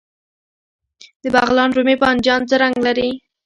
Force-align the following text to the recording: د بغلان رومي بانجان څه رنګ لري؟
د 1.23 1.25
بغلان 1.35 1.69
رومي 1.75 1.95
بانجان 2.01 2.41
څه 2.49 2.55
رنګ 2.63 2.75
لري؟ 2.87 3.09